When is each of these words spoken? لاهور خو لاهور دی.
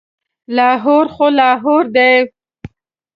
لاهور 0.55 1.05
خو 1.15 1.25
لاهور 1.39 1.83
دی. 1.95 2.13